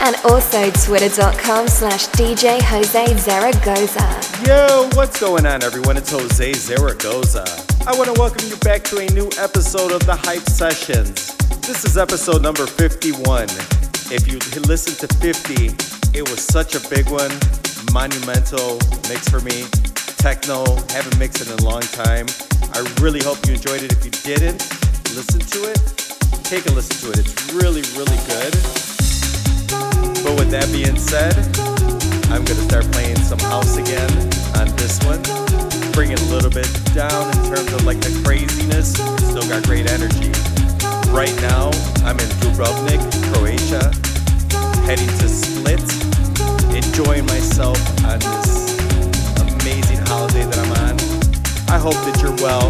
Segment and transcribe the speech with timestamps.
[0.00, 4.46] And also twitter.com slash DJ Jose Zaragoza.
[4.46, 5.96] Yo, what's going on everyone?
[5.96, 7.44] It's Jose Zaragoza.
[7.86, 11.36] I want to welcome you back to a new episode of the Hype Sessions.
[11.66, 13.44] This is episode number 51.
[14.12, 15.74] If you listen to 50,
[16.16, 17.32] it was such a big one,
[17.92, 18.78] monumental
[19.08, 19.64] mix for me.
[20.18, 22.26] Techno, haven't mixed it in a long time.
[22.72, 23.92] I really hope you enjoyed it.
[23.92, 24.62] If you didn't,
[25.16, 25.78] listen to it.
[26.44, 27.26] Take a listen to it.
[27.26, 28.85] It's really, really good.
[30.22, 31.34] But with that being said,
[32.30, 34.10] I'm gonna start playing some house again
[34.58, 35.22] on this one.
[35.92, 38.94] Bring it a little bit down in terms of like the craziness.
[39.30, 40.30] Still got great energy.
[41.14, 41.70] Right now,
[42.04, 43.00] I'm in Dubrovnik,
[43.32, 43.88] Croatia,
[44.84, 45.80] heading to Split,
[46.74, 48.76] enjoying myself on this
[49.40, 50.94] amazing holiday that I'm on.
[51.72, 52.68] I hope that you're well.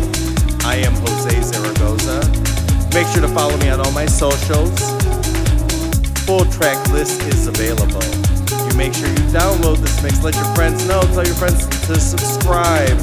[0.64, 2.20] I am Jose Zaragoza.
[2.95, 5.26] Make sure to follow me on all my socials.
[6.27, 8.03] Full track list is available.
[8.69, 12.01] You make sure you download this mix, let your friends know, tell your friends to
[12.01, 12.99] subscribe.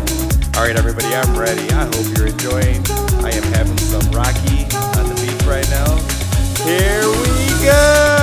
[0.58, 1.70] All right, everybody, I'm ready.
[1.72, 2.84] I hope you're enjoying.
[3.24, 4.66] I am having some Rocky
[5.00, 5.96] on the beach right now.
[6.66, 8.23] Here we go.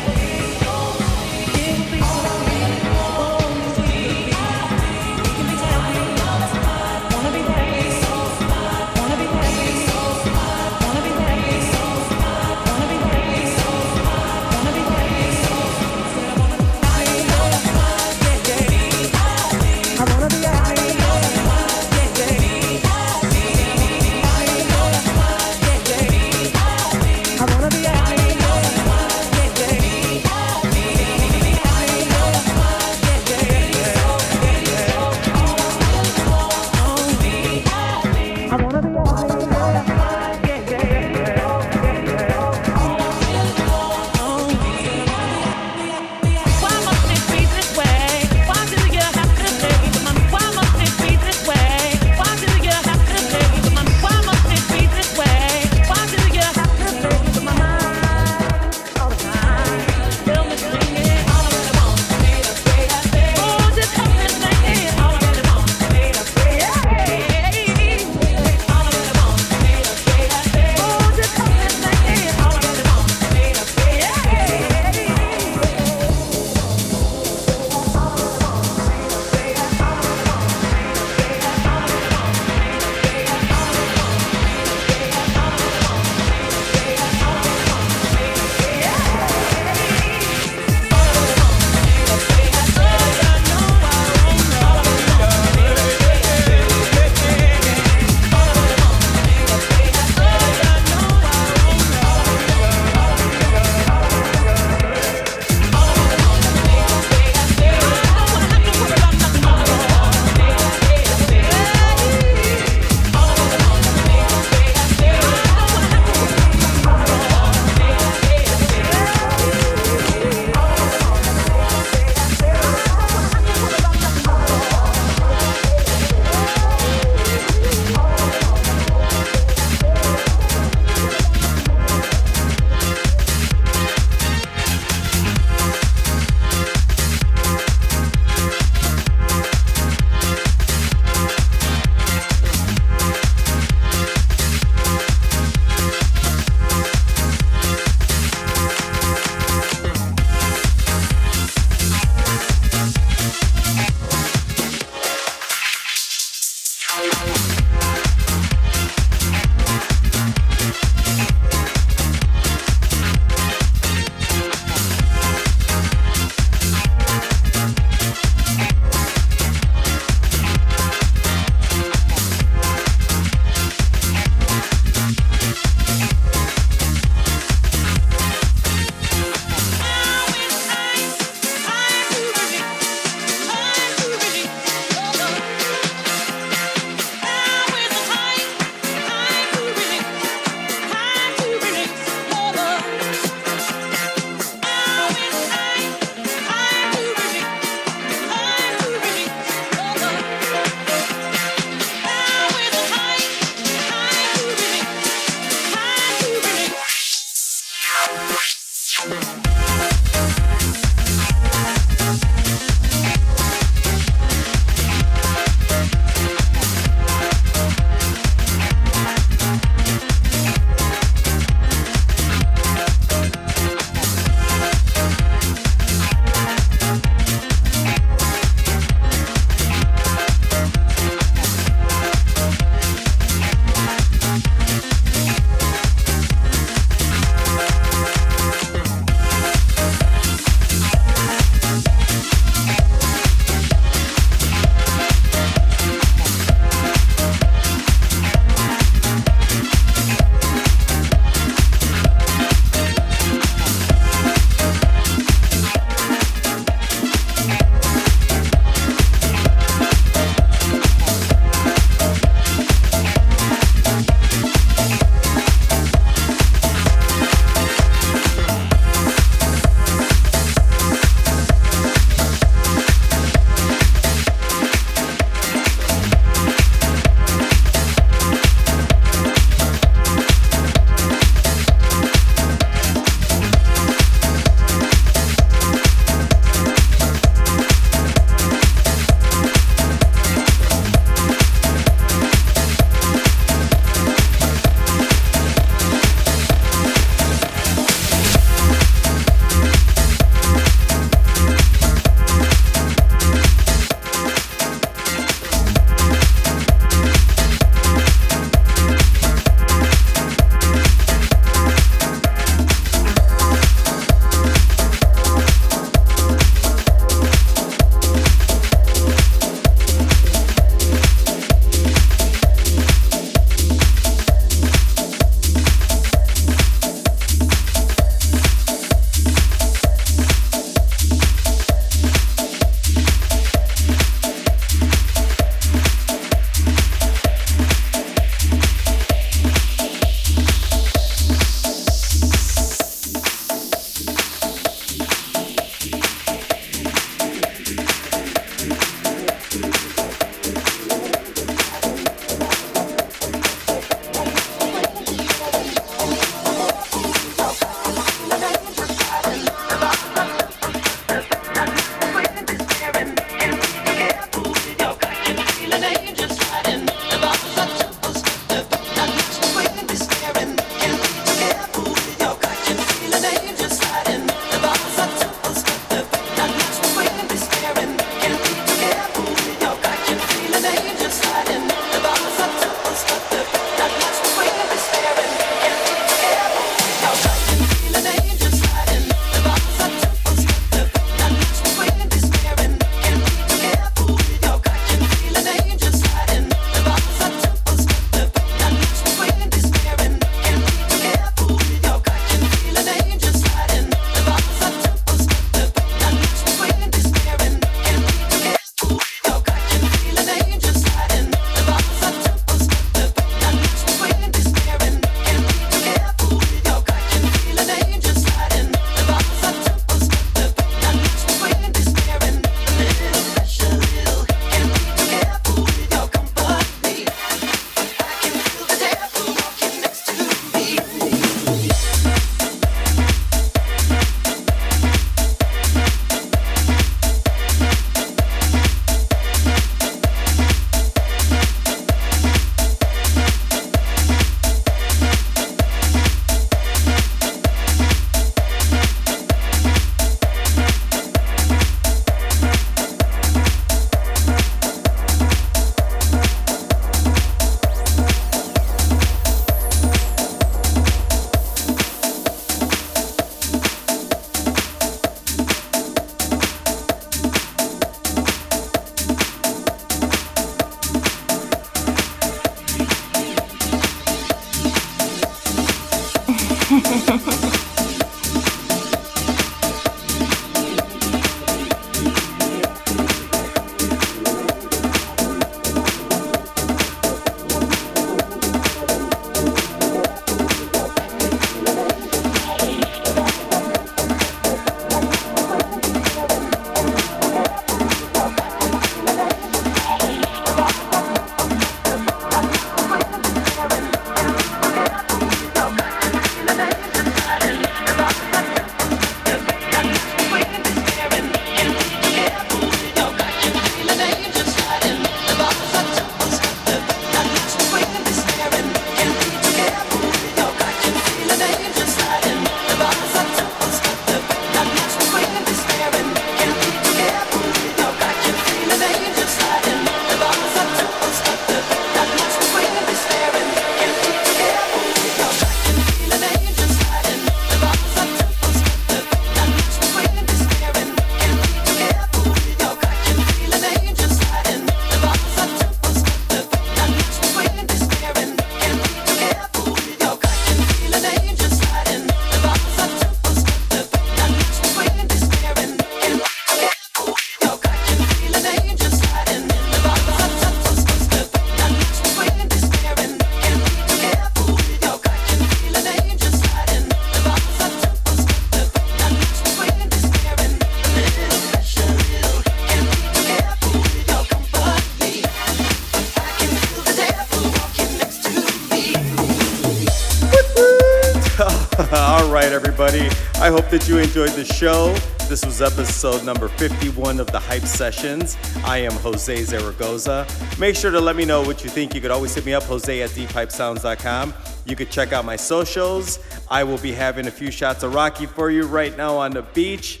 [582.44, 583.08] Right, everybody.
[583.36, 584.92] I hope that you enjoyed the show.
[585.28, 588.36] This was episode number 51 of the Hype Sessions.
[588.64, 590.26] I am Jose Zaragoza.
[590.58, 591.94] Make sure to let me know what you think.
[591.94, 594.34] You could always hit me up, Jose at deephypesounds.com.
[594.66, 596.18] You could check out my socials.
[596.50, 599.42] I will be having a few shots of Rocky for you right now on the
[599.42, 600.00] beach.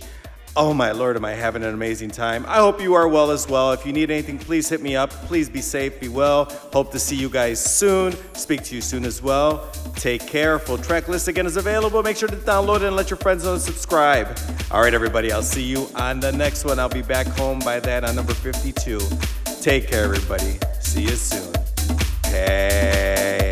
[0.54, 2.44] Oh my lord, am I having an amazing time.
[2.46, 3.72] I hope you are well as well.
[3.72, 5.08] If you need anything, please hit me up.
[5.10, 6.44] Please be safe, be well.
[6.74, 8.14] Hope to see you guys soon.
[8.34, 9.70] Speak to you soon as well.
[9.94, 10.58] Take care.
[10.58, 12.02] Full track list again is available.
[12.02, 14.38] Make sure to download it and let your friends know to subscribe.
[14.70, 16.78] All right, everybody, I'll see you on the next one.
[16.78, 19.00] I'll be back home by that on number 52.
[19.62, 20.58] Take care, everybody.
[20.80, 21.54] See you soon.
[22.24, 23.51] Hey.